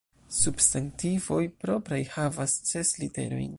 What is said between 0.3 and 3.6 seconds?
Substantivoj propraj havas ses literojn.